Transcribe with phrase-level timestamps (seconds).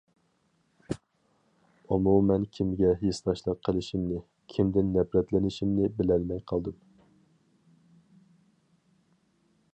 [1.97, 4.23] ئومۇمەن، كىمگە ھېسداشلىق قىلىشىمنى،
[4.55, 6.83] كىمدىن نەپرەتلىنىشىمنى بىلەلمەي قالدىم.